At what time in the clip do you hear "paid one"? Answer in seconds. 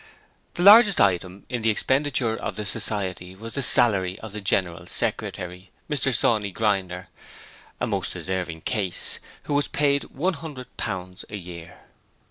9.67-10.33